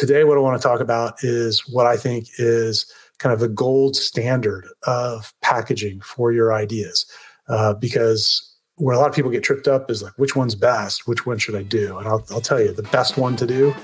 [0.00, 3.48] today, what I want to talk about is what I think is kind of the
[3.48, 7.04] gold standard of packaging for your ideas.
[7.50, 11.06] Uh, because where a lot of people get tripped up is like, which one's best?
[11.06, 11.98] Which one should I do?
[11.98, 13.74] And I'll, I'll tell you, the best one to do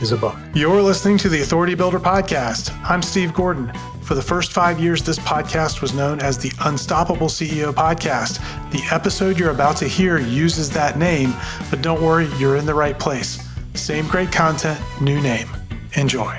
[0.00, 0.34] is a book.
[0.54, 2.74] You're listening to the Authority Builder Podcast.
[2.88, 3.70] I'm Steve Gordon.
[4.04, 8.40] For the first five years, this podcast was known as the Unstoppable CEO Podcast.
[8.70, 11.34] The episode you're about to hear uses that name,
[11.68, 13.38] but don't worry, you're in the right place.
[13.74, 15.57] Same great content, new name.
[15.94, 16.38] Enjoy.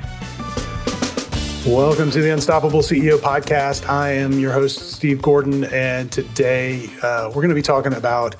[1.66, 3.88] Welcome to the Unstoppable CEO podcast.
[3.90, 8.38] I am your host, Steve Gordon, and today uh, we're going to be talking about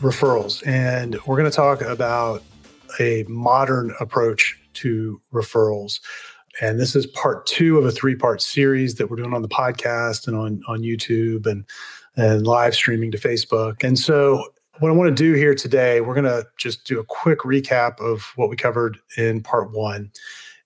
[0.00, 0.66] referrals.
[0.66, 2.42] And we're going to talk about
[2.98, 6.00] a modern approach to referrals.
[6.60, 9.48] And this is part two of a three part series that we're doing on the
[9.48, 11.64] podcast and on, on YouTube and,
[12.16, 13.82] and live streaming to Facebook.
[13.84, 14.44] And so,
[14.78, 18.00] what I want to do here today, we're going to just do a quick recap
[18.00, 20.10] of what we covered in part one.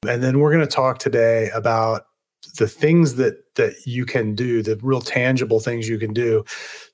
[0.08, 2.06] And then we're going to talk today about
[2.58, 6.44] the things that that you can do, the real tangible things you can do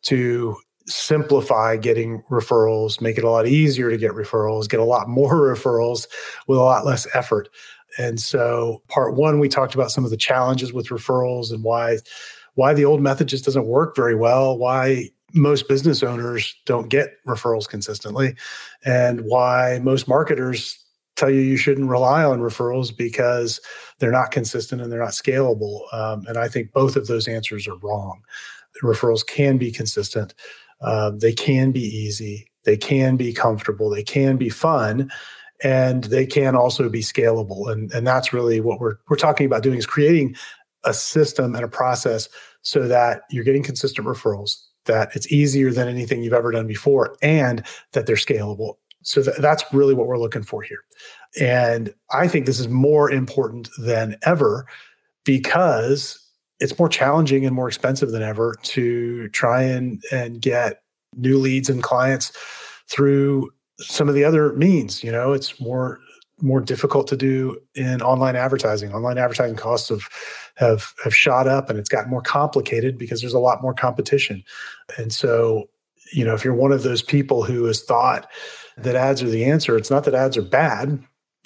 [0.02, 5.08] to simplify getting referrals, make it a lot easier to get referrals, get a lot
[5.08, 6.06] more referrals
[6.46, 7.48] with a lot less effort.
[7.98, 11.98] And so part 1 we talked about some of the challenges with referrals and why
[12.55, 17.08] why the old method just doesn't work very well, why most business owners don't get
[17.27, 18.34] referrals consistently
[18.84, 20.78] and why most marketers
[21.16, 23.60] tell you you shouldn't rely on referrals because
[23.98, 25.92] they're not consistent and they're not scalable.
[25.92, 28.22] Um, and I think both of those answers are wrong.
[28.82, 30.34] Referrals can be consistent,
[30.80, 35.10] uh, they can be easy, they can be comfortable, they can be fun.
[35.64, 37.70] And they can also be scalable.
[37.70, 40.34] And, and that's really what we're, we're talking about doing is creating
[40.83, 42.28] a system and a process
[42.62, 47.16] so that you're getting consistent referrals, that it's easier than anything you've ever done before,
[47.22, 50.81] and that they're scalable so th- that's really what we're looking for here.
[51.41, 54.67] And I think this is more important than ever
[55.25, 56.19] because
[56.61, 60.83] it's more challenging and more expensive than ever to try and, and get
[61.17, 62.33] new leads and clients
[62.89, 65.02] through some of the other means.
[65.02, 65.98] You know, it's more
[66.41, 68.92] more difficult to do in online advertising.
[68.92, 70.08] Online advertising costs have
[70.57, 74.42] have have shot up and it's gotten more complicated because there's a lot more competition.
[74.98, 75.68] And so,
[76.12, 78.29] you know, if you're one of those people who has thought
[78.78, 79.77] that ads are the answer.
[79.77, 81.02] It's not that ads are bad.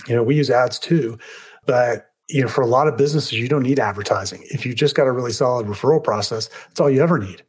[0.07, 1.19] You know, we use ads too,
[1.67, 4.45] but you know, for a lot of businesses, you don't need advertising.
[4.51, 7.43] If you just got a really solid referral process, that's all you ever need.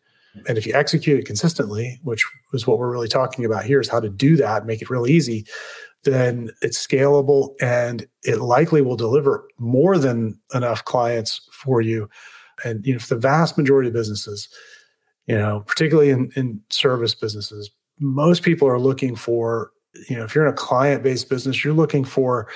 [0.48, 2.24] And if you execute it consistently, which
[2.54, 5.08] is what we're really talking about here, is how to do that, make it real
[5.08, 5.46] easy,
[6.04, 12.08] then it's scalable and it likely will deliver more than enough clients for you.
[12.64, 14.48] And you know, for the vast majority of businesses,
[15.26, 17.70] you know, particularly in, in service businesses,
[18.00, 19.72] most people are looking for,
[20.10, 22.48] you know, if you're in a client based business, you're looking for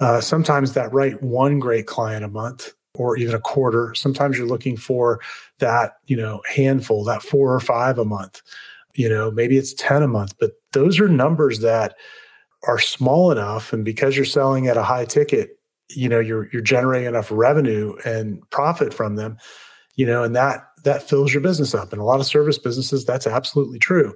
[0.00, 3.94] uh, sometimes that right one great client a month or even a quarter.
[3.94, 5.20] Sometimes you're looking for
[5.58, 8.42] that, you know, handful, that four or five a month.
[8.94, 11.94] You know, maybe it's 10 a month, but those are numbers that
[12.66, 13.72] are small enough.
[13.72, 15.58] And because you're selling at a high ticket,
[15.90, 19.38] you know, you're you're generating enough revenue and profit from them,
[19.94, 21.92] you know, and that that fills your business up.
[21.92, 24.14] And a lot of service businesses, that's absolutely true.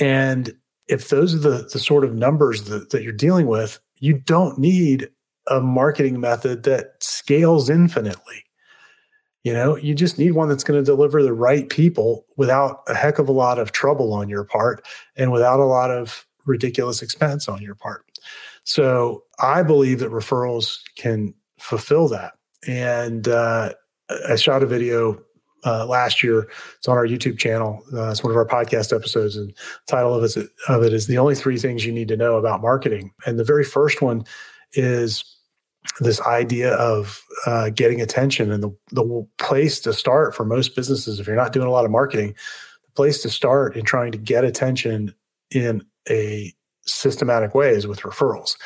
[0.00, 0.52] And
[0.88, 4.58] if those are the, the sort of numbers that, that you're dealing with, you don't
[4.58, 5.08] need
[5.48, 8.44] a marketing method that scales infinitely.
[9.44, 12.94] You know, you just need one that's going to deliver the right people without a
[12.94, 17.02] heck of a lot of trouble on your part and without a lot of ridiculous
[17.02, 18.04] expense on your part.
[18.64, 22.34] So I believe that referrals can fulfill that.
[22.66, 23.72] And uh,
[24.28, 25.22] I shot a video
[25.64, 26.48] uh, last year.
[26.78, 27.82] It's on our YouTube channel.
[27.92, 29.52] Uh, it's one of our podcast episodes, and
[29.86, 32.62] title of it, of it is "The Only Three Things You Need to Know About
[32.62, 34.24] Marketing." And the very first one
[34.72, 35.24] is
[36.00, 41.20] this idea of uh, getting attention, and the the place to start for most businesses,
[41.20, 42.34] if you're not doing a lot of marketing,
[42.84, 45.14] the place to start in trying to get attention
[45.50, 46.52] in a
[46.86, 48.56] systematic way is with referrals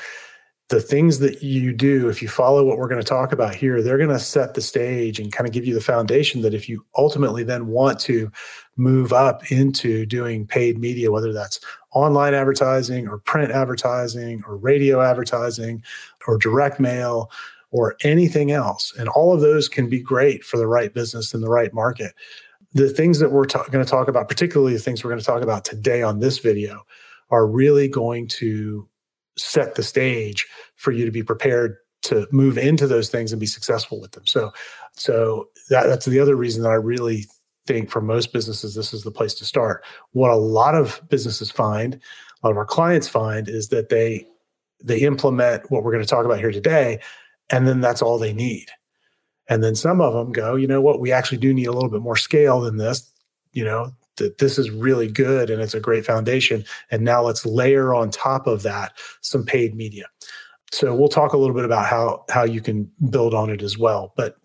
[0.70, 3.82] the things that you do, if you follow what we're going to talk about here,
[3.82, 6.68] they're going to set the stage and kind of give you the foundation that if
[6.68, 8.30] you ultimately then want to
[8.76, 11.60] move up into doing paid media, whether that's
[11.92, 15.82] online advertising or print advertising or radio advertising
[16.26, 17.30] or direct mail
[17.70, 18.92] or anything else.
[18.98, 22.14] And all of those can be great for the right business in the right market.
[22.72, 25.26] The things that we're ta- going to talk about, particularly the things we're going to
[25.26, 26.86] talk about today on this video,
[27.30, 28.88] are really going to
[29.36, 30.46] set the stage
[30.76, 34.26] for you to be prepared to move into those things and be successful with them.
[34.26, 34.52] So,
[34.92, 37.26] so that, that's the other reason that I really
[37.66, 39.84] think for most businesses, this is the place to start.
[40.12, 44.26] What a lot of businesses find, a lot of our clients find, is that they
[44.82, 47.00] they implement what we're going to talk about here today,
[47.48, 48.66] and then that's all they need.
[49.48, 51.90] And then some of them go, you know what, we actually do need a little
[51.90, 53.10] bit more scale than this.
[53.52, 56.64] You know, that this is really good and it's a great foundation.
[56.90, 60.04] And now let's layer on top of that some paid media.
[60.72, 63.78] So we'll talk a little bit about how how you can build on it as
[63.78, 64.12] well.
[64.16, 64.36] But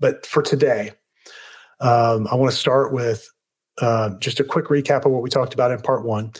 [0.00, 0.92] but for today,
[1.80, 3.28] um, I want to start with
[3.80, 6.32] uh, just a quick recap of what we talked about in part one,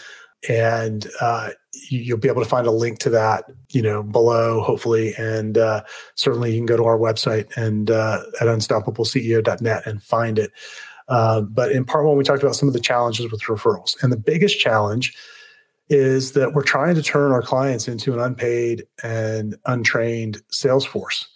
[0.48, 1.50] and uh,
[1.88, 5.82] you'll be able to find a link to that, you know, below hopefully, and uh,
[6.16, 10.50] certainly you can go to our website and uh, at unstoppableceo.net and find it.
[11.08, 14.12] Uh, but in part one, we talked about some of the challenges with referrals, and
[14.12, 15.16] the biggest challenge
[15.88, 21.26] is that we're trying to turn our clients into an unpaid and untrained sales force,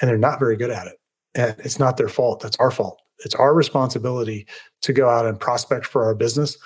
[0.00, 0.98] and they're not very good at it.
[1.34, 2.40] And it's not their fault.
[2.40, 3.00] That's our fault.
[3.24, 4.46] It's our responsibility
[4.82, 6.56] to go out and prospect for our business.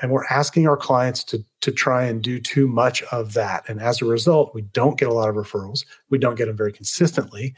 [0.00, 3.68] And we're asking our clients to, to try and do too much of that.
[3.68, 5.84] And as a result, we don't get a lot of referrals.
[6.10, 7.54] We don't get them very consistently.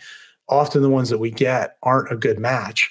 [0.49, 2.90] Often the ones that we get aren't a good match.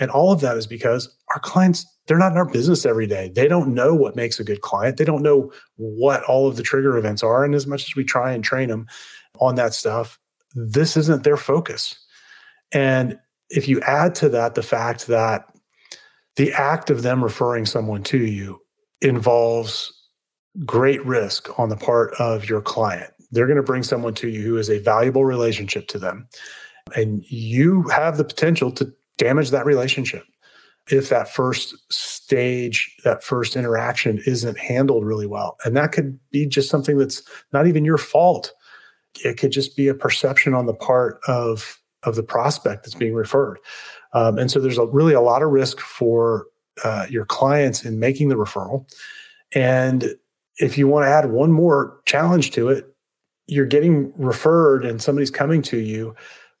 [0.00, 3.30] And all of that is because our clients, they're not in our business every day.
[3.34, 4.96] They don't know what makes a good client.
[4.96, 7.44] They don't know what all of the trigger events are.
[7.44, 8.86] And as much as we try and train them
[9.40, 10.18] on that stuff,
[10.54, 11.96] this isn't their focus.
[12.72, 13.18] And
[13.50, 15.44] if you add to that the fact that
[16.36, 18.60] the act of them referring someone to you
[19.00, 19.92] involves
[20.64, 23.12] great risk on the part of your client.
[23.30, 26.28] They're going to bring someone to you who is a valuable relationship to them.
[26.96, 30.24] And you have the potential to damage that relationship
[30.90, 35.56] if that first stage, that first interaction isn't handled really well.
[35.64, 37.22] And that could be just something that's
[37.52, 38.52] not even your fault.
[39.24, 43.14] It could just be a perception on the part of of the prospect that's being
[43.14, 43.58] referred.
[44.12, 46.46] Um, and so there's a, really a lot of risk for
[46.84, 48.86] uh, your clients in making the referral.
[49.54, 50.14] And
[50.58, 52.84] if you want to add one more challenge to it,
[53.46, 56.14] you're getting referred and somebody's coming to you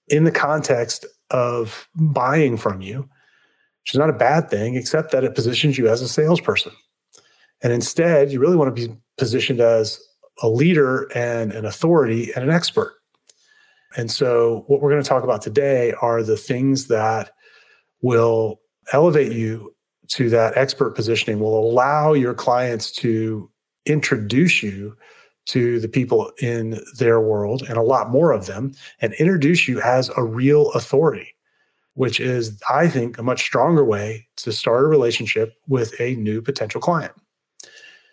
[0.08, 5.24] in the context of buying from you, which is not a bad thing, except that
[5.24, 6.72] it positions you as a salesperson.
[7.62, 10.00] And instead, you really want to be positioned as
[10.42, 12.94] a leader and an authority and an expert.
[13.96, 17.30] And so, what we're going to talk about today are the things that
[18.02, 18.60] will
[18.92, 19.74] elevate you
[20.08, 23.50] to that expert positioning, will allow your clients to
[23.86, 24.96] introduce you
[25.46, 29.80] to the people in their world and a lot more of them, and introduce you
[29.82, 31.34] as a real authority,
[31.94, 36.40] which is, I think, a much stronger way to start a relationship with a new
[36.42, 37.12] potential client.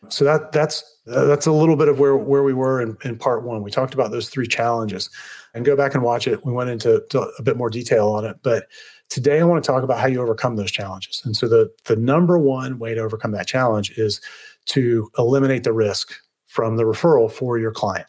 [0.09, 3.17] So that that's uh, that's a little bit of where where we were in, in
[3.17, 3.61] part one.
[3.61, 5.09] We talked about those three challenges
[5.53, 6.43] and go back and watch it.
[6.43, 7.03] We went into
[7.37, 8.67] a bit more detail on it, but
[9.09, 11.21] today I want to talk about how you overcome those challenges.
[11.23, 14.21] And so the the number one way to overcome that challenge is
[14.65, 16.13] to eliminate the risk
[16.51, 18.07] from the referral for your client.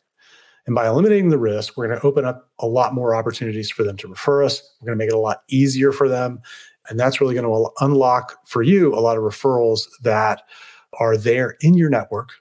[0.67, 3.85] And by eliminating the risk, we're going to open up a lot more opportunities for
[3.85, 4.61] them to refer us.
[4.81, 6.41] We're going to make it a lot easier for them.
[6.89, 10.43] And that's really going to unlock for you a lot of referrals that
[10.99, 12.33] are there in your network.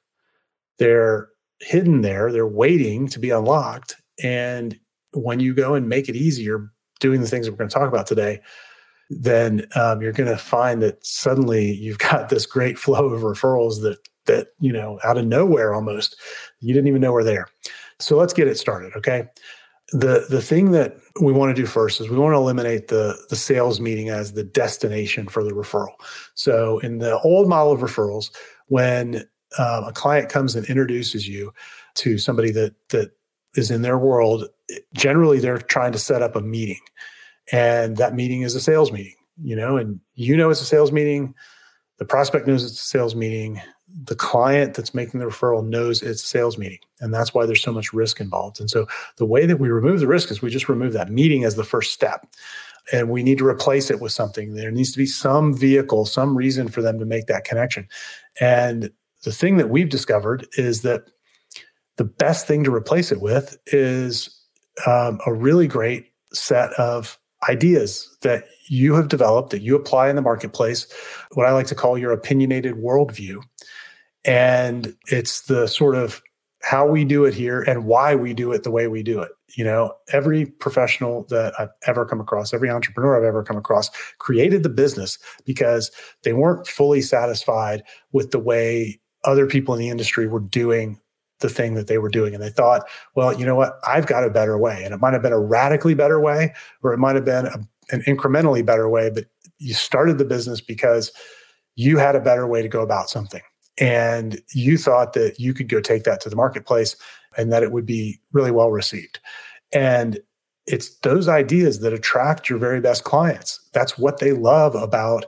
[0.79, 3.95] They're hidden there, they're waiting to be unlocked.
[4.23, 4.79] And
[5.13, 7.87] when you go and make it easier doing the things that we're going to talk
[7.87, 8.41] about today,
[9.11, 13.83] then um, you're going to find that suddenly you've got this great flow of referrals
[13.83, 16.15] that that you know out of nowhere almost
[16.59, 17.47] you didn't even know were there.
[17.99, 19.25] So let's get it started, okay?
[19.93, 23.17] The the thing that we want to do first is we want to eliminate the
[23.29, 25.95] the sales meeting as the destination for the referral.
[26.33, 28.31] So in the old model of referrals,
[28.67, 31.53] when um, a client comes and introduces you
[31.95, 33.11] to somebody that that
[33.55, 34.47] is in their world,
[34.93, 36.79] generally they're trying to set up a meeting.
[37.51, 40.91] And that meeting is a sales meeting, you know, and you know it's a sales
[40.91, 41.33] meeting.
[41.97, 43.61] The prospect knows it's a sales meeting.
[44.03, 46.79] The client that's making the referral knows it's a sales meeting.
[46.99, 48.59] And that's why there's so much risk involved.
[48.59, 51.43] And so the way that we remove the risk is we just remove that meeting
[51.43, 52.27] as the first step.
[52.91, 54.53] And we need to replace it with something.
[54.53, 57.87] There needs to be some vehicle, some reason for them to make that connection.
[58.39, 58.91] And
[59.23, 61.03] the thing that we've discovered is that
[61.97, 64.35] the best thing to replace it with is
[64.87, 67.19] um, a really great set of
[67.49, 70.87] ideas that you have developed that you apply in the marketplace,
[71.33, 73.41] what I like to call your opinionated worldview.
[74.25, 76.21] And it's the sort of
[76.63, 79.31] how we do it here and why we do it the way we do it.
[79.55, 83.89] You know, every professional that I've ever come across, every entrepreneur I've ever come across
[84.19, 85.91] created the business because
[86.23, 90.99] they weren't fully satisfied with the way other people in the industry were doing
[91.39, 92.35] the thing that they were doing.
[92.35, 93.79] And they thought, well, you know what?
[93.85, 94.83] I've got a better way.
[94.83, 97.57] And it might have been a radically better way, or it might have been a,
[97.89, 99.25] an incrementally better way, but
[99.57, 101.11] you started the business because
[101.75, 103.41] you had a better way to go about something.
[103.79, 106.95] And you thought that you could go take that to the marketplace
[107.37, 109.19] and that it would be really well received.
[109.71, 110.19] And
[110.67, 113.59] it's those ideas that attract your very best clients.
[113.73, 115.25] That's what they love about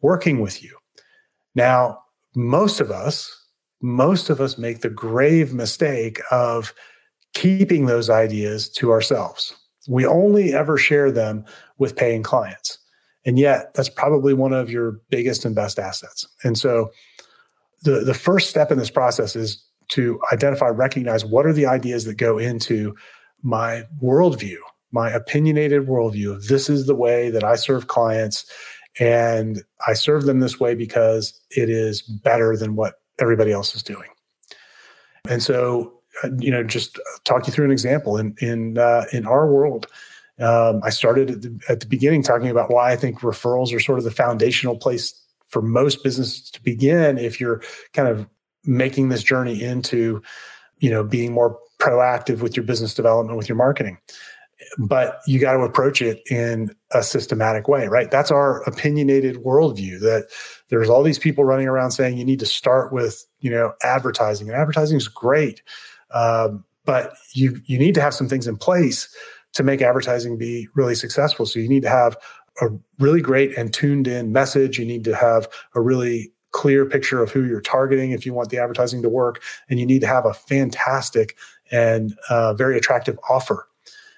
[0.00, 0.76] working with you.
[1.54, 1.98] Now,
[2.34, 3.32] most of us,
[3.80, 6.72] most of us make the grave mistake of
[7.34, 9.54] keeping those ideas to ourselves.
[9.88, 11.44] We only ever share them
[11.78, 12.78] with paying clients.
[13.24, 16.26] And yet, that's probably one of your biggest and best assets.
[16.44, 16.90] And so,
[17.82, 22.04] the, the first step in this process is to identify, recognize what are the ideas
[22.04, 22.94] that go into
[23.42, 24.56] my worldview,
[24.90, 28.50] my opinionated worldview of this is the way that I serve clients.
[28.98, 33.82] And I serve them this way because it is better than what everybody else is
[33.82, 34.08] doing.
[35.28, 39.26] And so, uh, you know, just talk you through an example in in uh, in
[39.26, 39.86] our world.
[40.38, 43.80] Um, I started at the, at the beginning talking about why I think referrals are
[43.80, 45.14] sort of the foundational place
[45.56, 47.62] for most businesses to begin if you're
[47.94, 48.28] kind of
[48.66, 50.20] making this journey into,
[50.80, 53.96] you know, being more proactive with your business development, with your marketing.
[54.76, 58.10] But you got to approach it in a systematic way, right?
[58.10, 60.28] That's our opinionated worldview that
[60.68, 64.50] there's all these people running around saying you need to start with, you know, advertising.
[64.50, 65.62] And advertising is great.
[66.10, 69.08] Um, but you you need to have some things in place
[69.54, 71.46] to make advertising be really successful.
[71.46, 72.14] So you need to have
[72.60, 74.78] a really great and tuned in message.
[74.78, 78.50] You need to have a really clear picture of who you're targeting if you want
[78.50, 79.42] the advertising to work.
[79.68, 81.36] And you need to have a fantastic
[81.70, 83.68] and uh, very attractive offer.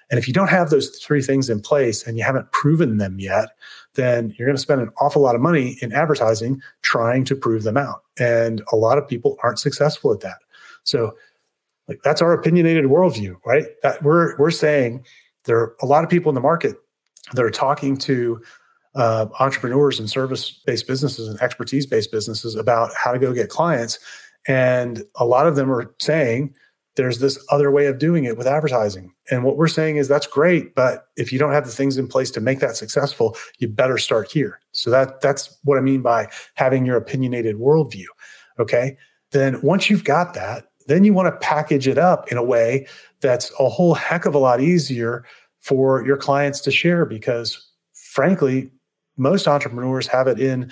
[0.09, 3.19] And if you don't have those three things in place and you haven't proven them
[3.19, 3.49] yet,
[3.95, 7.63] then you're going to spend an awful lot of money in advertising trying to prove
[7.63, 8.03] them out.
[8.17, 10.37] And a lot of people aren't successful at that.
[10.83, 11.15] So,
[11.87, 13.65] like that's our opinionated worldview, right?
[13.81, 15.05] That we're we're saying
[15.45, 16.77] there are a lot of people in the market
[17.33, 18.41] that are talking to
[18.95, 23.99] uh, entrepreneurs and service-based businesses and expertise-based businesses about how to go get clients,
[24.47, 26.55] and a lot of them are saying
[26.95, 29.13] there's this other way of doing it with advertising.
[29.31, 32.07] And what we're saying is that's great, but if you don't have the things in
[32.07, 34.59] place to make that successful, you better start here.
[34.73, 38.07] So that that's what I mean by having your opinionated worldview.
[38.59, 38.97] Okay.
[39.31, 42.87] Then once you've got that, then you want to package it up in a way
[43.21, 45.23] that's a whole heck of a lot easier
[45.61, 48.71] for your clients to share because frankly,
[49.17, 50.71] most entrepreneurs have it in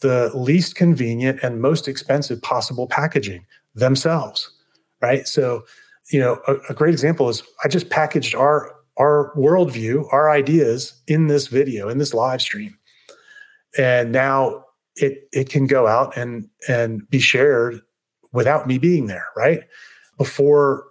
[0.00, 4.50] the least convenient and most expensive possible packaging themselves
[5.00, 5.26] right?
[5.26, 5.64] So,
[6.10, 11.00] you know, a, a great example is I just packaged our our worldview, our ideas
[11.06, 12.76] in this video, in this live stream,
[13.78, 14.64] and now
[14.96, 17.80] it it can go out and and be shared
[18.32, 19.60] without me being there, right?
[20.18, 20.84] Before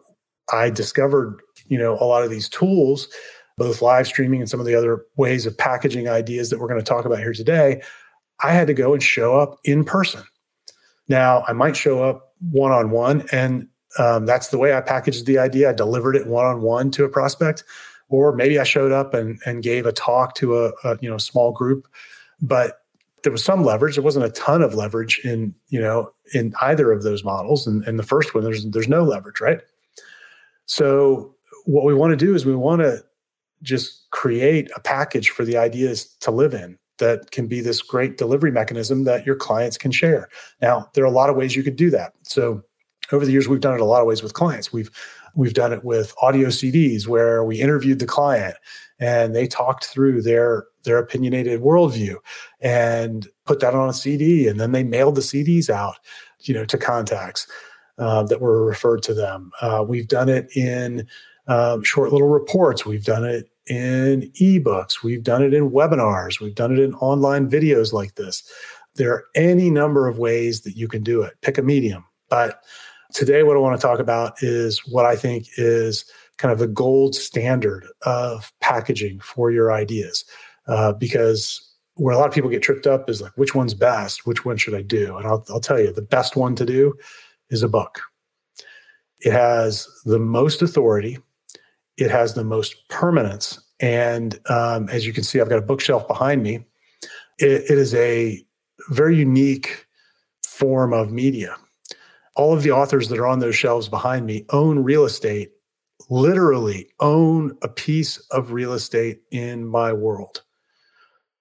[0.52, 3.08] I discovered, you know, a lot of these tools,
[3.58, 6.80] both live streaming and some of the other ways of packaging ideas that we're going
[6.80, 7.82] to talk about here today,
[8.44, 10.24] I had to go and show up in person.
[11.08, 15.26] Now, I might show up one on one and um, that's the way I packaged
[15.26, 15.70] the idea.
[15.70, 17.64] I delivered it one on one to a prospect,
[18.10, 21.18] or maybe I showed up and, and gave a talk to a, a you know
[21.18, 21.88] small group.
[22.42, 22.82] But
[23.24, 23.96] there was some leverage.
[23.96, 27.66] There wasn't a ton of leverage in you know in either of those models.
[27.66, 29.62] And, and the first one, there's there's no leverage, right?
[30.66, 31.34] So
[31.66, 33.02] what we want to do is we want to
[33.66, 38.18] just create a package for the ideas to live in that can be this great
[38.18, 40.30] delivery mechanism that your clients can share.
[40.62, 42.14] Now, there are a lot of ways you could do that.
[42.24, 42.64] So
[43.12, 44.90] over the years we've done it a lot of ways with clients we've
[45.36, 48.56] we've done it with audio cds where we interviewed the client
[49.00, 52.16] and they talked through their their opinionated worldview
[52.62, 55.98] and put that on a cd and then they mailed the cds out
[56.42, 57.48] you know to contacts
[57.98, 61.08] uh, that were referred to them uh, we've done it in
[61.48, 66.56] um, short little reports we've done it in ebooks we've done it in webinars we've
[66.56, 68.44] done it in online videos like this
[68.96, 72.62] there are any number of ways that you can do it pick a medium but
[73.16, 76.04] Today, what I want to talk about is what I think is
[76.38, 80.26] kind of the gold standard of packaging for your ideas.
[80.68, 84.28] Uh, because where a lot of people get tripped up is like, which one's best?
[84.28, 85.16] Which one should I do?
[85.16, 86.94] And I'll, I'll tell you, the best one to do
[87.50, 88.02] is a book.
[89.22, 91.18] It has the most authority,
[91.98, 93.60] it has the most permanence.
[93.80, 96.66] And um, as you can see, I've got a bookshelf behind me.
[97.40, 98.44] it, it is a
[98.90, 99.86] very unique
[100.44, 101.58] form of media
[102.36, 105.52] all of the authors that are on those shelves behind me own real estate,
[106.10, 110.44] literally own a piece of real estate in my world.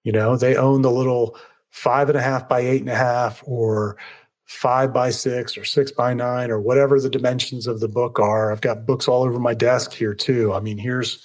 [0.03, 1.37] You know, they own the little
[1.69, 3.97] five and a half by eight and a half or
[4.45, 8.51] five by six or six by nine or whatever the dimensions of the book are.
[8.51, 10.53] I've got books all over my desk here too.
[10.53, 11.23] I mean, here's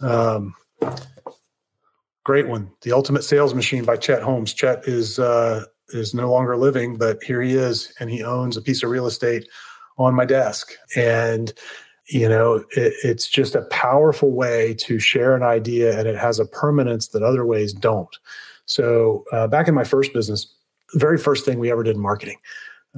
[0.00, 0.54] um,
[2.24, 4.52] great one, The Ultimate Sales Machine by Chet Holmes.
[4.52, 8.62] Chet is uh, is no longer living, but here he is, and he owns a
[8.62, 9.48] piece of real estate
[9.96, 10.72] on my desk.
[10.94, 11.52] And
[12.08, 16.38] you know, it, it's just a powerful way to share an idea and it has
[16.38, 18.16] a permanence that other ways don't.
[18.64, 20.54] So, uh, back in my first business,
[20.94, 22.38] very first thing we ever did in marketing,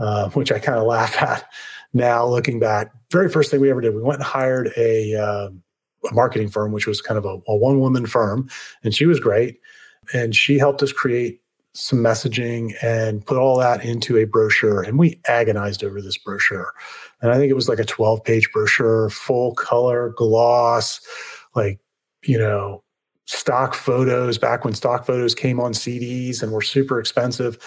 [0.01, 1.49] uh, which I kind of laugh at
[1.93, 5.49] now looking back, very first thing we ever did, we went and hired a, uh,
[6.09, 8.49] a marketing firm, which was kind of a, a one woman firm,
[8.85, 9.59] and she was great.
[10.15, 11.41] And she helped us create
[11.75, 14.83] some messaging and put all that into a brochure.
[14.83, 16.73] And we agonized over this brochure.
[17.23, 21.01] And I think it was like a 12 page brochure, full color, gloss,
[21.55, 21.79] like,
[22.25, 22.83] you know,
[23.31, 27.59] stock photos back when stock photos came on CDs and were super expensive,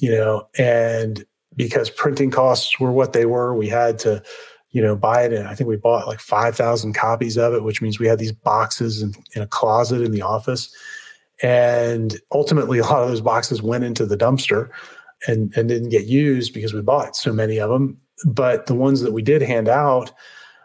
[0.00, 1.24] you know, and
[1.56, 4.22] because printing costs were what they were, we had to,
[4.70, 5.32] you know, buy it.
[5.34, 8.32] And I think we bought like 5,000 copies of it, which means we had these
[8.32, 10.74] boxes in, in a closet in the office.
[11.42, 14.70] And ultimately, a lot of those boxes went into the dumpster
[15.26, 17.98] and, and didn't get used because we bought so many of them.
[18.24, 20.12] But the ones that we did hand out,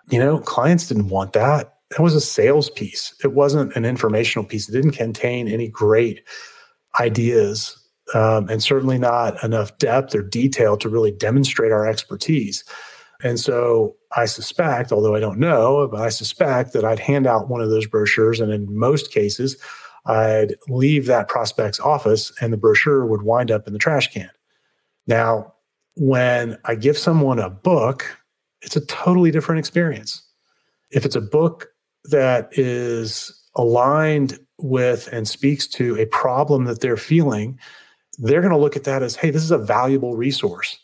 [0.09, 1.74] you know, clients didn't want that.
[1.91, 3.13] It was a sales piece.
[3.23, 4.67] It wasn't an informational piece.
[4.67, 6.21] It didn't contain any great
[6.99, 7.77] ideas
[8.13, 12.63] um, and certainly not enough depth or detail to really demonstrate our expertise.
[13.23, 17.49] And so I suspect, although I don't know, but I suspect that I'd hand out
[17.49, 18.39] one of those brochures.
[18.39, 19.57] And in most cases,
[20.05, 24.29] I'd leave that prospect's office and the brochure would wind up in the trash can.
[25.07, 25.53] Now,
[25.95, 28.05] when I give someone a book,
[28.61, 30.21] it's a totally different experience.
[30.91, 31.69] If it's a book
[32.09, 37.59] that is aligned with and speaks to a problem that they're feeling,
[38.17, 40.77] they're going to look at that as, hey, this is a valuable resource.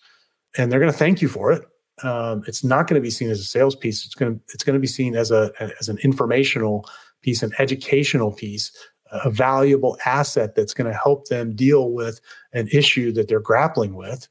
[0.57, 1.63] And they're going to thank you for it.
[2.03, 4.05] Um, it's not going to be seen as a sales piece.
[4.05, 6.85] It's going to it's going to be seen as a as an informational
[7.21, 8.71] piece, an educational piece
[9.11, 12.21] a valuable asset that's going to help them deal with
[12.53, 14.27] an issue that they're grappling with.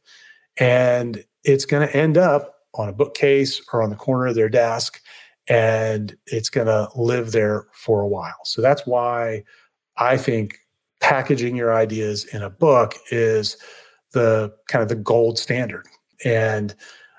[0.59, 4.49] And it's going to end up on a bookcase or on the corner of their
[4.49, 5.01] desk,
[5.51, 8.39] and it's going to live there for a while.
[8.45, 9.43] So that's why
[9.97, 10.57] I think
[11.01, 13.57] packaging your ideas in a book is
[14.13, 15.87] the kind of the gold standard.
[16.25, 16.75] And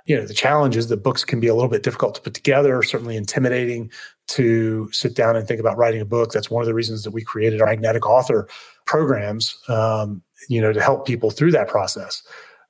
[0.05, 2.33] you know the challenge is that books can be a little bit difficult to put
[2.33, 3.91] together certainly intimidating
[4.29, 6.31] to sit down and think about writing a book.
[6.31, 8.47] That's one of the reasons that we created our magnetic author
[8.85, 12.23] programs, um, you know, to help people through that process.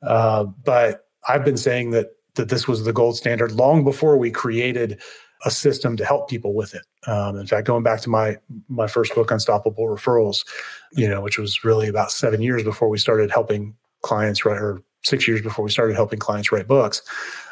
[0.03, 4.31] Uh, but I've been saying that that this was the gold standard long before we
[4.31, 5.01] created
[5.45, 6.83] a system to help people with it.
[7.07, 10.45] Um, in fact, going back to my my first book, Unstoppable Referrals,
[10.93, 14.81] you know, which was really about seven years before we started helping clients write, or
[15.03, 17.01] six years before we started helping clients write books.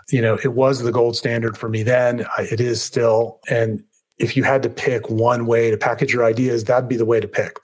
[0.09, 2.25] You know, it was the gold standard for me then.
[2.39, 3.83] It is still, and
[4.17, 7.19] if you had to pick one way to package your ideas, that'd be the way
[7.19, 7.57] to pick.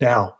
[0.00, 0.36] Now,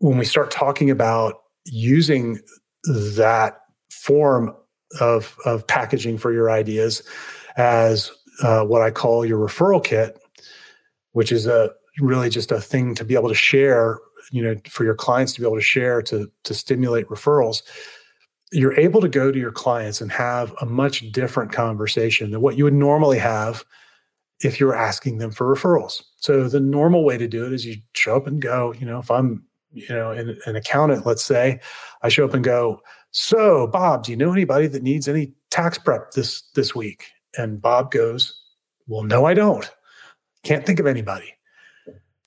[0.00, 2.40] when we start talking about using
[2.84, 3.60] that
[3.90, 4.54] form
[5.00, 7.02] of, of packaging for your ideas
[7.56, 8.10] as
[8.42, 10.18] uh, what I call your referral kit,
[11.12, 11.70] which is a
[12.00, 13.98] really just a thing to be able to share,
[14.32, 17.62] you know, for your clients to be able to share to, to stimulate referrals,
[18.52, 22.56] you're able to go to your clients and have a much different conversation than what
[22.56, 23.64] you would normally have
[24.40, 26.02] if you're asking them for referrals.
[26.16, 28.98] So the normal way to do it is you show up and go, you know,
[28.98, 31.60] if I'm, you know, an, an accountant, let's say,
[32.02, 35.78] I show up and go, so Bob, do you know anybody that needs any tax
[35.78, 37.06] prep this this week?
[37.36, 38.40] And Bob goes,
[38.86, 39.70] well, no, I don't.
[40.42, 41.34] Can't think of anybody.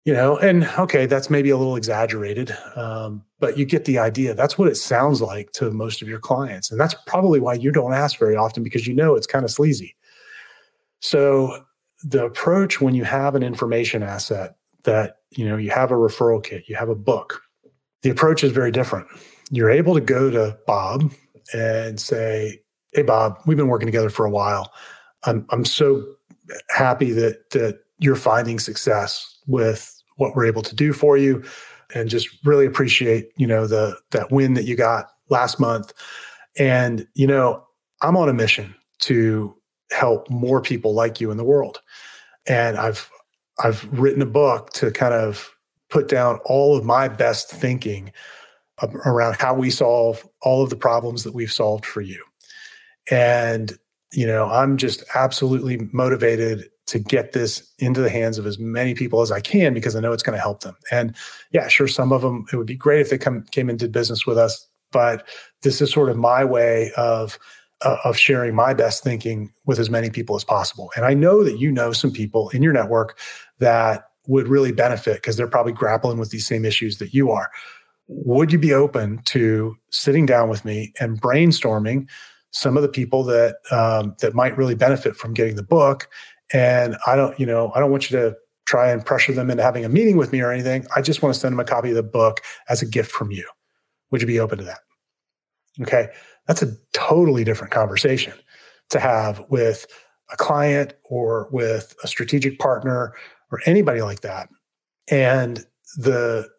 [0.06, 4.34] You know, and okay, that's maybe a little exaggerated, um, but you get the idea.
[4.34, 7.74] That's what it sounds like to most of your clients, and that's probably why you
[7.74, 9.98] don't ask very often because you know it's kind of sleazy.
[11.02, 11.66] So
[12.04, 16.44] the approach when you have an information asset that you know you have a referral
[16.44, 17.42] kit you have a book
[18.04, 19.08] the approach is very different
[19.50, 21.12] you're able to go to bob
[21.54, 22.62] and say
[22.94, 24.72] hey bob we've been working together for a while
[25.26, 26.04] i'm, I'm so
[26.70, 31.44] happy that that you're finding success with what we're able to do for you
[31.94, 35.94] and just really appreciate you know the that win that you got last month
[36.58, 37.64] and you know
[38.02, 39.58] i'm on a mission to
[39.92, 41.82] help more people like you in the world.
[42.48, 43.10] And I've
[43.64, 45.50] I've written a book to kind of
[45.90, 48.12] put down all of my best thinking
[49.06, 52.24] around how we solve all of the problems that we've solved for you.
[53.10, 53.78] And
[54.14, 58.94] you know, I'm just absolutely motivated to get this into the hands of as many
[58.94, 60.76] people as I can because I know it's going to help them.
[60.92, 61.14] And
[61.52, 63.92] yeah, sure, some of them it would be great if they come came and did
[63.92, 65.28] business with us, but
[65.64, 67.38] this is sort of my way of
[67.82, 70.92] uh, of sharing my best thinking with as many people as possible.
[70.96, 73.20] And I know that you know some people in your network
[73.60, 77.52] that would really benefit because they're probably grappling with these same issues that you are.
[78.08, 82.08] Would you be open to sitting down with me and brainstorming
[82.58, 86.10] some of the people that um, that might really benefit from getting the book.
[86.52, 89.64] And I don't, you know, I don't want you to try and pressure them into
[89.64, 90.86] having a meeting with me or anything.
[90.96, 93.32] I just want to send them a copy of the book as a gift from
[93.32, 93.48] you.
[94.12, 94.80] Would you be open to that?
[95.82, 96.10] Okay.
[96.48, 98.34] That's a totally different conversation
[98.90, 99.86] to have with
[100.32, 103.14] a client or with a strategic partner
[103.52, 104.50] or anybody like that.
[105.10, 105.66] And
[105.98, 106.50] the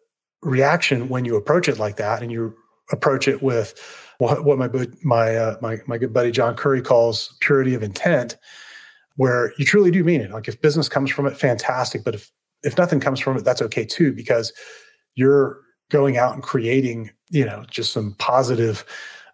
[0.41, 2.55] reaction when you approach it like that and you
[2.91, 3.75] approach it with
[4.19, 4.69] what, what my
[5.03, 8.37] my uh, my my good buddy John Curry calls purity of intent,
[9.15, 10.31] where you truly do mean it.
[10.31, 12.03] Like if business comes from it, fantastic.
[12.03, 14.53] But if if nothing comes from it, that's okay too, because
[15.15, 18.85] you're going out and creating, you know, just some positive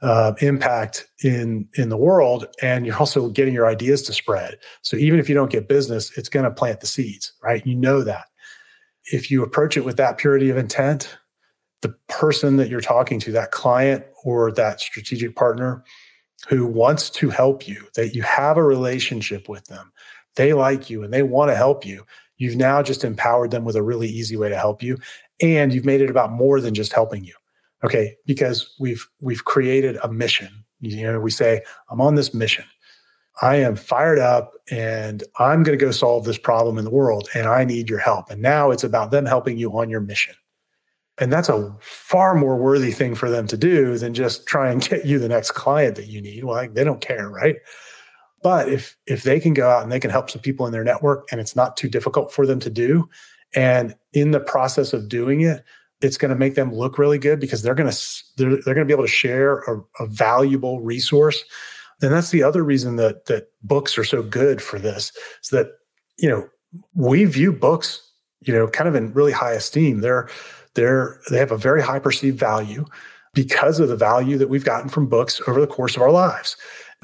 [0.01, 4.55] uh, impact in in the world, and you're also getting your ideas to spread.
[4.83, 7.65] So even if you don't get business, it's going to plant the seeds, right?
[7.65, 8.25] You know that.
[9.05, 11.17] If you approach it with that purity of intent,
[11.85, 15.83] the person that you're talking to, that client or that strategic partner
[16.47, 19.91] who wants to help you, that you have a relationship with them,
[20.35, 22.03] they like you and they want to help you.
[22.37, 24.97] You've now just empowered them with a really easy way to help you.
[25.39, 27.35] And you've made it about more than just helping you.
[27.83, 28.15] Okay.
[28.25, 30.65] Because we've we've created a mission.
[30.79, 32.65] You know, we say, I'm on this mission.
[33.43, 37.29] I am fired up and I'm going to go solve this problem in the world
[37.35, 38.31] and I need your help.
[38.31, 40.33] And now it's about them helping you on your mission.
[41.17, 44.81] And that's a far more worthy thing for them to do than just try and
[44.87, 46.43] get you the next client that you need.
[46.43, 47.55] Well, like, they don't care, right?
[48.43, 50.83] But if if they can go out and they can help some people in their
[50.83, 53.09] network and it's not too difficult for them to do,
[53.55, 55.63] and in the process of doing it,
[56.01, 58.85] it's going to make them look really good because they're going to they're, they're going
[58.85, 61.43] to be able to share a, a valuable resource.
[62.01, 65.67] And that's the other reason that that books are so good for this is that
[66.17, 66.47] you know
[66.93, 70.01] we view books you know kind of in really high esteem.
[70.01, 70.29] They're
[70.75, 72.85] they're they have a very high perceived value
[73.33, 76.55] because of the value that we've gotten from books over the course of our lives.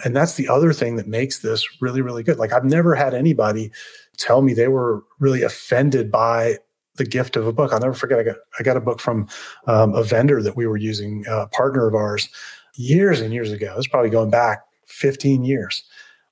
[0.06, 2.38] And that's the other thing that makes this really, really good.
[2.38, 3.72] Like I've never had anybody
[4.18, 6.58] tell me they were really offended by
[6.96, 7.74] the gift of a book.
[7.74, 8.20] I'll never forget.
[8.20, 9.28] I got I got a book from
[9.68, 12.30] um, a vendor that we were using, a partner of ours,
[12.76, 13.74] years and years ago.
[13.78, 15.84] It's probably going back 15 years.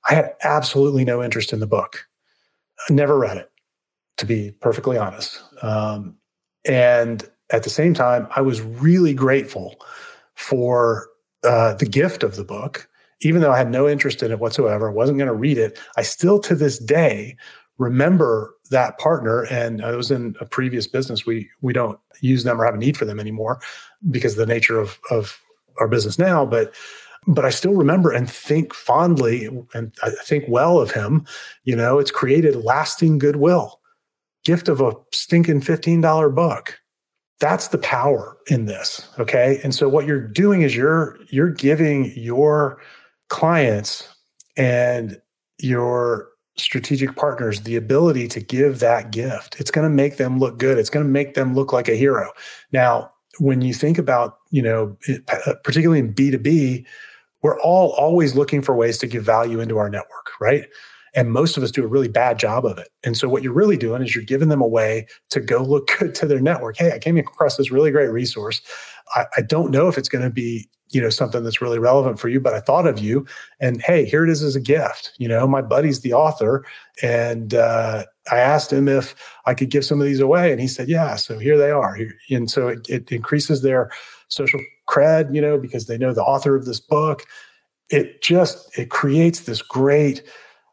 [0.08, 2.06] I had absolutely no interest in the book.
[2.88, 3.50] I never read it,
[4.18, 5.42] to be perfectly honest.
[5.62, 6.16] Um,
[6.70, 9.74] and at the same time, I was really grateful
[10.34, 11.08] for
[11.42, 12.88] uh, the gift of the book.
[13.22, 16.02] Even though I had no interest in it whatsoever, wasn't going to read it, I
[16.02, 17.36] still to this day
[17.78, 19.42] remember that partner.
[19.46, 21.26] And I was in a previous business.
[21.26, 23.60] We we don't use them or have a need for them anymore
[24.08, 25.40] because of the nature of of
[25.80, 26.46] our business now.
[26.46, 26.72] But
[27.26, 31.26] but I still remember and think fondly and I think well of him.
[31.64, 33.79] You know, it's created lasting goodwill
[34.44, 36.78] gift of a stinking $15 book.
[37.40, 39.08] That's the power in this.
[39.18, 39.60] Okay.
[39.64, 42.78] And so what you're doing is you're you're giving your
[43.28, 44.08] clients
[44.56, 45.20] and
[45.58, 49.58] your strategic partners the ability to give that gift.
[49.58, 50.78] It's going to make them look good.
[50.78, 52.30] It's going to make them look like a hero.
[52.72, 54.96] Now, when you think about, you know,
[55.28, 56.84] uh, particularly in B2B,
[57.42, 60.66] we're all always looking for ways to give value into our network, right?
[61.14, 62.88] And most of us do a really bad job of it.
[63.02, 65.90] And so what you're really doing is you're giving them a way to go look
[65.98, 66.76] good to their network.
[66.76, 68.60] Hey, I came across this really great resource.
[69.14, 72.18] I, I don't know if it's going to be you know something that's really relevant
[72.18, 73.24] for you but i thought of you
[73.60, 76.64] and hey here it is as a gift you know my buddy's the author
[77.02, 79.14] and uh, i asked him if
[79.46, 81.96] i could give some of these away and he said yeah so here they are
[82.30, 83.90] and so it, it increases their
[84.28, 87.22] social cred you know because they know the author of this book
[87.88, 90.22] it just it creates this great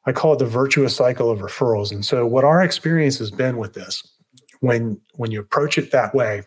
[0.08, 1.92] I call it the virtuous cycle of referrals.
[1.92, 4.02] And so what our experience has been with this,
[4.62, 6.44] when when you approach it that way,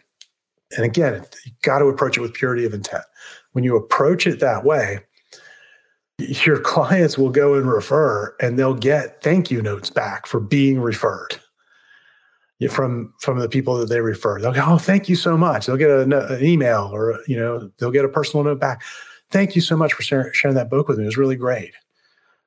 [0.76, 3.04] and again, you got to approach it with purity of intent.
[3.52, 5.00] When you approach it that way,
[6.18, 10.80] your clients will go and refer and they'll get thank you notes back for being
[10.80, 11.38] referred
[12.70, 14.40] from from the people that they refer.
[14.40, 17.70] They'll go, "Oh, thank you so much." They'll get a, an email or you know
[17.78, 18.82] they'll get a personal note back.
[19.30, 21.04] Thank you so much for sharing, sharing that book with me.
[21.04, 21.74] It was really great.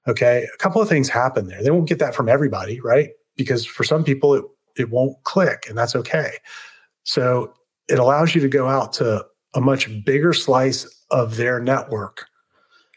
[0.08, 0.48] Okay.
[0.54, 1.64] A couple of things happen there.
[1.64, 3.10] They won't get that from everybody, right?
[3.36, 4.44] Because for some people, it,
[4.78, 6.34] it won't click, and that's okay.
[7.04, 7.54] So
[7.88, 12.26] it allows you to go out to a much bigger slice of their network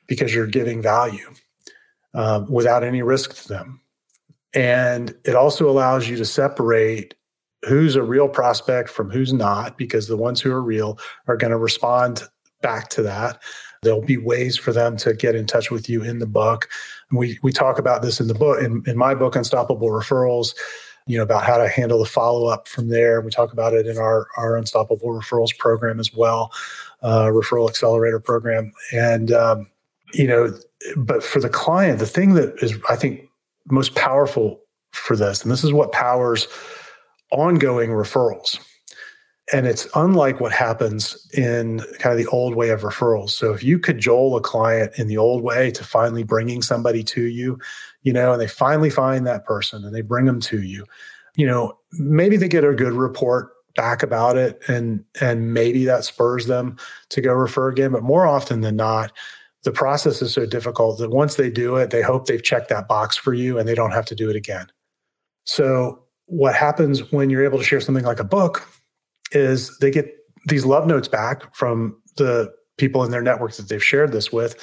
[0.07, 1.29] because you're giving value
[2.14, 3.81] um, without any risk to them.
[4.55, 7.14] And it also allows you to separate
[7.69, 11.51] who's a real prospect from who's not, because the ones who are real are going
[11.51, 12.23] to respond
[12.62, 13.42] back to that.
[13.83, 16.69] There'll be ways for them to get in touch with you in the book.
[17.12, 20.55] We we talk about this in the book in, in my book, Unstoppable Referrals.
[21.07, 23.21] You know about how to handle the follow up from there.
[23.21, 26.51] We talk about it in our our Unstoppable Referrals program as well,
[27.03, 29.71] uh, referral accelerator program, and um,
[30.14, 30.53] you know,
[30.97, 33.29] but for the client, the thing that is, I think,
[33.71, 36.49] most powerful for this, and this is what powers
[37.31, 38.59] ongoing referrals.
[39.53, 43.31] And it's unlike what happens in kind of the old way of referrals.
[43.31, 47.23] So if you cajole a client in the old way to finally bringing somebody to
[47.23, 47.59] you,
[48.03, 50.85] you know, and they finally find that person and they bring them to you,
[51.37, 56.05] you know, maybe they get a good report back about it and and maybe that
[56.05, 56.77] spurs them
[57.11, 59.13] to go refer again but more often than not
[59.63, 62.89] the process is so difficult that once they do it they hope they've checked that
[62.89, 64.67] box for you and they don't have to do it again
[65.45, 68.67] so what happens when you're able to share something like a book
[69.33, 70.12] is they get
[70.47, 74.57] these love notes back from the people in their network that they've shared this with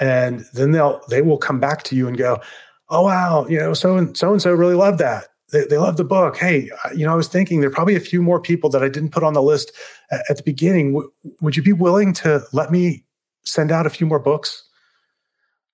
[0.00, 2.40] and then they'll they will come back to you and go
[2.88, 5.96] oh wow you know so and so and so really loved that they, they love
[5.96, 6.36] the book.
[6.36, 8.82] Hey, uh, you know, I was thinking there are probably a few more people that
[8.82, 9.72] I didn't put on the list
[10.10, 10.92] at, at the beginning.
[10.92, 13.04] W- would you be willing to let me
[13.44, 14.66] send out a few more books?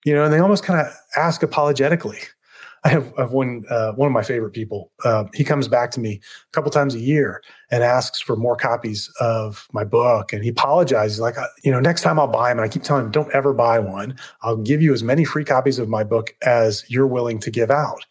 [0.04, 2.20] You know, and they almost kind of ask apologetically.
[2.86, 4.92] I have, I have one uh, one of my favorite people.
[5.04, 8.54] Uh, he comes back to me a couple times a year and asks for more
[8.54, 12.58] copies of my book, and he apologizes like, you know, next time I'll buy them.
[12.58, 14.16] And I keep telling him, don't ever buy one.
[14.42, 17.70] I'll give you as many free copies of my book as you're willing to give
[17.70, 18.04] out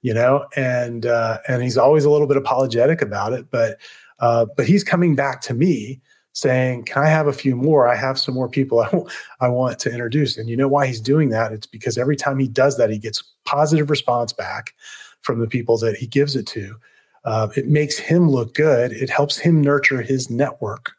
[0.00, 3.80] you know, and uh, and he's always a little bit apologetic about it, but
[4.20, 6.00] uh, but he's coming back to me
[6.38, 7.88] saying, "Can I have a few more?
[7.88, 8.80] I have some more people
[9.40, 11.52] I, I want to introduce." And you know why he's doing that?
[11.52, 14.74] It's because every time he does that, he gets positive response back
[15.20, 16.76] from the people that he gives it to.
[17.24, 18.92] Uh, it makes him look good.
[18.92, 20.92] It helps him nurture his network,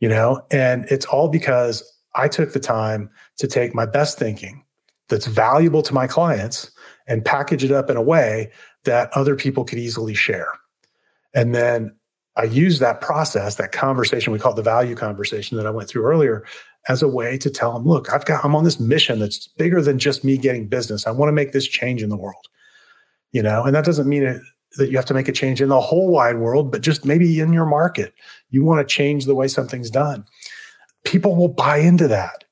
[0.00, 1.82] you know, and it's all because
[2.14, 3.08] I took the time
[3.38, 4.64] to take my best thinking
[5.08, 6.70] that's valuable to my clients
[7.06, 8.50] and package it up in a way
[8.84, 10.48] that other people could easily share.
[11.34, 11.94] And then
[12.36, 16.04] I use that process, that conversation, we call the value conversation that I went through
[16.04, 16.44] earlier,
[16.88, 19.82] as a way to tell them, look, I've got, I'm on this mission that's bigger
[19.82, 21.06] than just me getting business.
[21.06, 22.46] I want to make this change in the world.
[23.32, 24.40] You know, and that doesn't mean it,
[24.76, 27.40] that you have to make a change in the whole wide world, but just maybe
[27.40, 28.14] in your market.
[28.50, 30.24] You want to change the way something's done.
[31.04, 32.44] People will buy into that.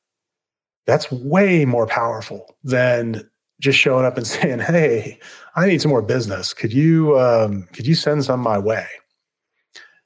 [0.87, 3.29] That's way more powerful than
[3.61, 5.19] just showing up and saying, "Hey,
[5.57, 6.55] I need some more business.
[6.55, 8.87] Could you um, could you send some my way?"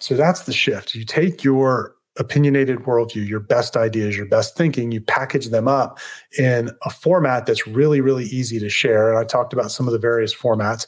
[0.03, 0.95] So that's the shift.
[0.95, 5.99] You take your opinionated worldview, your best ideas, your best thinking, you package them up
[6.39, 9.11] in a format that's really, really easy to share.
[9.11, 10.87] And I talked about some of the various formats.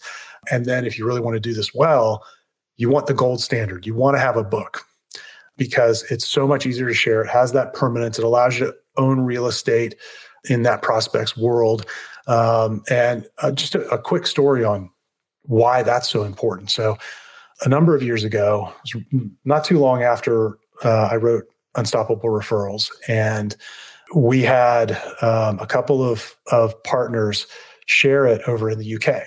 [0.50, 2.24] And then if you really want to do this well,
[2.76, 3.86] you want the gold standard.
[3.86, 4.82] You want to have a book
[5.56, 7.22] because it's so much easier to share.
[7.22, 8.18] It has that permanence.
[8.18, 9.94] It allows you to own real estate
[10.50, 11.86] in that prospects world.
[12.26, 14.90] Um, and uh, just a, a, quick story on
[15.42, 16.70] why that's so important.
[16.70, 16.96] So,
[17.62, 18.72] a number of years ago,
[19.44, 21.44] not too long after uh, I wrote
[21.76, 23.56] Unstoppable Referrals, and
[24.14, 27.46] we had um, a couple of, of partners
[27.86, 29.22] share it over in the UK.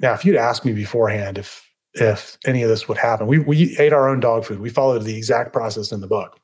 [0.00, 3.76] Now, if you'd asked me beforehand if if any of this would happen, we we
[3.78, 4.60] ate our own dog food.
[4.60, 6.38] We followed the exact process in the book,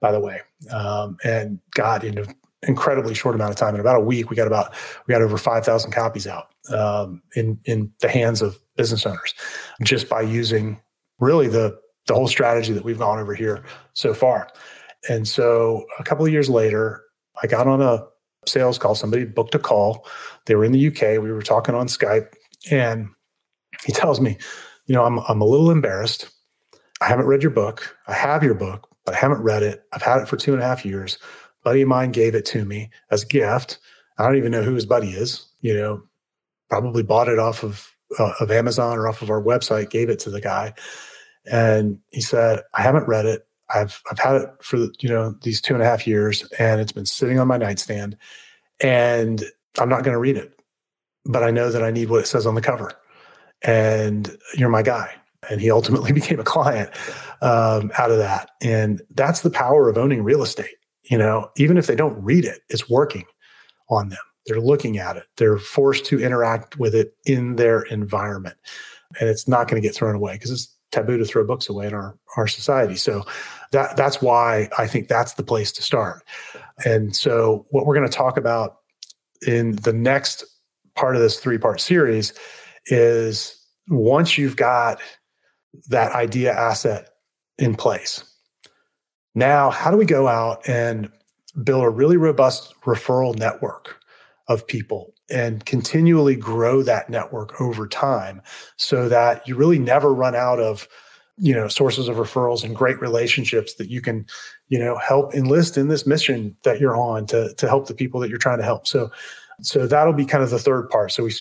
[0.00, 0.40] by the way.
[0.70, 2.24] Um, and got know,
[2.66, 3.74] incredibly short amount of time.
[3.74, 4.74] In about a week, we got about
[5.06, 9.34] we got over five thousand copies out um, in in the hands of business owners,
[9.82, 10.80] just by using
[11.18, 14.48] really the the whole strategy that we've gone over here so far.
[15.08, 17.02] And so, a couple of years later,
[17.42, 18.04] I got on a
[18.46, 18.94] sales call.
[18.94, 20.06] Somebody booked a call.
[20.46, 21.22] They were in the UK.
[21.22, 22.34] We were talking on Skype,
[22.70, 23.08] and
[23.84, 24.36] he tells me,
[24.86, 26.28] "You know, I'm I'm a little embarrassed.
[27.00, 27.96] I haven't read your book.
[28.06, 29.84] I have your book, but I haven't read it.
[29.92, 31.18] I've had it for two and a half years."
[31.64, 33.78] buddy of mine gave it to me as a gift.
[34.18, 35.46] I don't even know who his buddy is.
[35.60, 36.02] You know,
[36.68, 39.90] probably bought it off of uh, of Amazon or off of our website.
[39.90, 40.74] Gave it to the guy,
[41.50, 43.46] and he said, "I haven't read it.
[43.74, 46.92] I've I've had it for you know these two and a half years, and it's
[46.92, 48.16] been sitting on my nightstand,
[48.80, 49.44] and
[49.78, 50.58] I'm not going to read it,
[51.24, 52.92] but I know that I need what it says on the cover,
[53.62, 55.14] and you're my guy."
[55.50, 56.88] And he ultimately became a client
[57.42, 60.76] um, out of that, and that's the power of owning real estate
[61.10, 63.24] you know, even if they don't read it, it's working
[63.90, 64.18] on them.
[64.46, 65.24] They're looking at it.
[65.36, 68.56] They're forced to interact with it in their environment.
[69.20, 71.86] And it's not going to get thrown away because it's taboo to throw books away
[71.86, 72.96] in our, our society.
[72.96, 73.24] So
[73.72, 76.24] that that's why I think that's the place to start.
[76.84, 78.78] And so what we're going to talk about
[79.46, 80.44] in the next
[80.94, 82.32] part of this three-part series
[82.86, 85.00] is once you've got
[85.88, 87.10] that idea asset
[87.58, 88.24] in place,
[89.34, 91.10] now, how do we go out and
[91.62, 94.00] build a really robust referral network
[94.48, 98.42] of people and continually grow that network over time
[98.76, 100.86] so that you really never run out of
[101.36, 104.24] you know sources of referrals and great relationships that you can
[104.68, 108.20] you know help enlist in this mission that you're on to to help the people
[108.20, 108.86] that you're trying to help.
[108.86, 109.10] So
[109.60, 111.12] so that'll be kind of the third part.
[111.12, 111.34] So we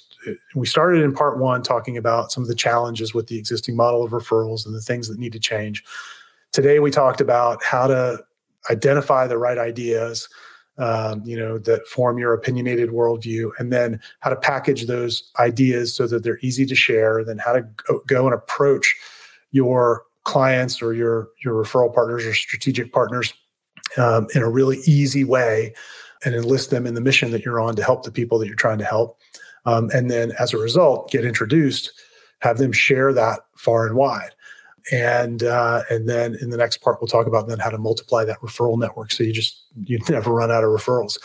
[0.56, 4.04] we started in part one talking about some of the challenges with the existing model
[4.04, 5.84] of referrals and the things that need to change.
[6.52, 8.20] Today we talked about how to
[8.70, 10.30] identify the right ideas
[10.78, 15.96] um, you know that form your opinionated worldview and then how to package those ideas
[15.96, 17.66] so that they're easy to share then how to
[18.08, 18.96] go, and approach
[19.52, 23.34] your clients or your your referral partners or strategic partners
[23.98, 25.74] um, in a really easy way
[26.26, 28.56] and enlist them in the mission that you're on to help the people that you're
[28.56, 29.20] trying to help.
[29.66, 31.92] Um, and then as a result get introduced
[32.40, 34.32] have them share that far and wide
[34.92, 38.26] and uh, and then in the next part we'll talk about then how to multiply
[38.26, 41.18] that referral network so you just you never run out of referrals.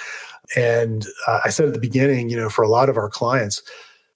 [0.57, 3.63] And uh, i said at the beginning you know for a lot of our clients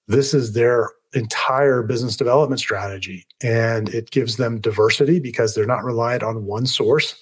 [0.08, 3.26] this is their entire business development strategy.
[3.42, 7.14] And it gives them diversity because they're not reliant on one source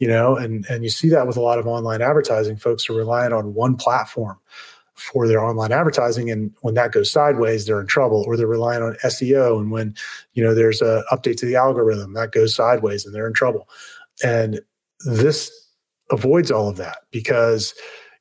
[0.00, 2.94] you know and and you see that with a lot of online advertising folks are
[2.94, 4.36] reliant on one platform
[5.00, 8.82] for their online advertising and when that goes sideways they're in trouble or they're relying
[8.82, 9.94] on SEO and when
[10.34, 13.68] you know there's a update to the algorithm that goes sideways and they're in trouble.
[14.22, 14.60] And
[15.06, 15.50] this
[16.10, 17.74] avoids all of that because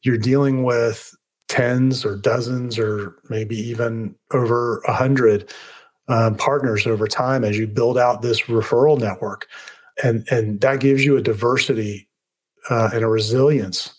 [0.03, 1.15] you're dealing with
[1.47, 5.51] tens or dozens or maybe even over a hundred
[6.07, 9.47] um, partners over time as you build out this referral network.
[10.03, 12.07] And and that gives you a diversity
[12.69, 13.93] uh, and a resilience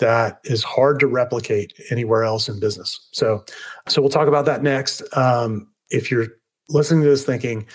[0.00, 3.44] that is hard to replicate anywhere else in business so
[3.88, 6.26] so we'll talk about that next um, if you're
[6.68, 7.66] listening to this thinking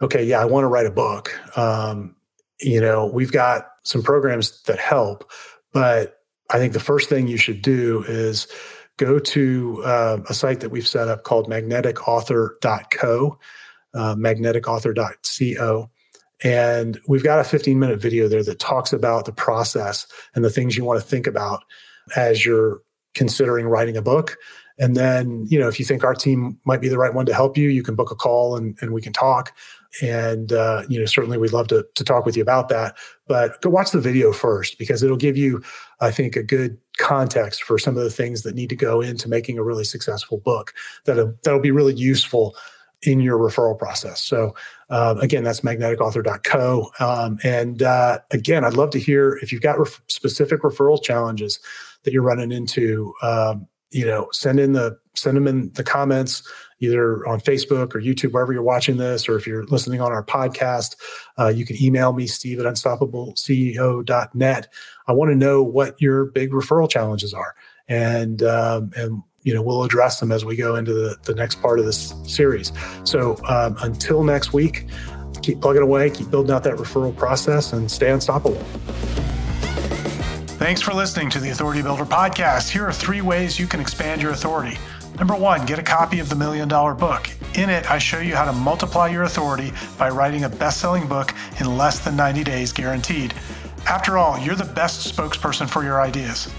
[0.00, 2.14] okay yeah i want to write a book um,
[2.60, 5.30] you know we've got some programs that help
[5.72, 8.48] but I think the first thing you should do is
[8.96, 13.38] go to uh, a site that we've set up called magneticauthor.co,
[13.94, 15.90] uh, magneticauthor.co.
[16.42, 20.50] And we've got a 15 minute video there that talks about the process and the
[20.50, 21.64] things you want to think about
[22.16, 22.80] as you're
[23.14, 24.36] considering writing a book.
[24.78, 27.34] And then, you know, if you think our team might be the right one to
[27.34, 29.54] help you, you can book a call and, and we can talk.
[30.00, 32.96] And, uh, you know, certainly we'd love to, to talk with you about that.
[33.26, 35.62] But go watch the video first because it'll give you,
[36.00, 39.28] I think, a good context for some of the things that need to go into
[39.28, 40.72] making a really successful book
[41.04, 42.56] that'll, that'll be really useful
[43.02, 44.20] in your referral process.
[44.20, 44.54] So,
[44.90, 46.90] um, again, that's magneticauthor.co.
[47.00, 51.60] Um, and uh, again, I'd love to hear if you've got ref- specific referral challenges
[52.02, 53.14] that you're running into.
[53.22, 56.42] Um, you know, send in the send them in the comments
[56.80, 60.24] either on Facebook or YouTube, wherever you're watching this, or if you're listening on our
[60.24, 60.96] podcast,
[61.38, 64.72] uh, you can email me, steve at unstoppableceo.net.
[65.06, 67.54] I want to know what your big referral challenges are.
[67.86, 71.62] And, um, and, you know, we'll address them as we go into the, the next
[71.62, 72.72] part of this series.
[73.04, 74.86] So um, until next week,
[75.42, 78.62] keep plugging away, keep building out that referral process, and stay unstoppable.
[80.58, 82.68] Thanks for listening to the Authority Builder podcast.
[82.68, 84.76] Here are three ways you can expand your authority.
[85.18, 87.30] Number one, get a copy of the Million Dollar Book.
[87.54, 91.08] In it, I show you how to multiply your authority by writing a best selling
[91.08, 93.34] book in less than 90 days guaranteed.
[93.86, 96.52] After all, you're the best spokesperson for your ideas.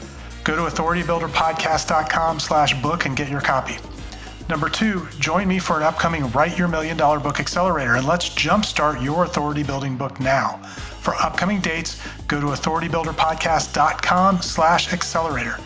[0.43, 3.77] Go to authoritybuilderpodcast.com slash book and get your copy.
[4.49, 8.27] Number two, join me for an upcoming Write Your Million Dollar Book Accelerator and let's
[8.29, 10.57] jumpstart your authority building book now.
[11.01, 15.57] For upcoming dates, go to authoritybuilderpodcast.com slash accelerator.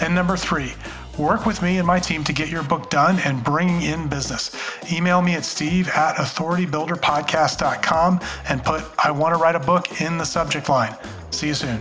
[0.00, 0.74] And number three,
[1.16, 4.54] work with me and my team to get your book done and bringing in business.
[4.92, 10.18] Email me at steve at authoritybuilderpodcast.com and put I want to write a book in
[10.18, 10.94] the subject line.
[11.30, 11.80] See you soon.